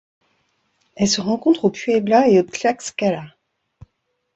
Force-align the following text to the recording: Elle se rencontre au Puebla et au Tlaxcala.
Elle 0.95 1.07
se 1.07 1.21
rencontre 1.21 1.65
au 1.65 1.69
Puebla 1.69 2.27
et 2.27 2.39
au 2.39 2.43
Tlaxcala. 2.43 3.27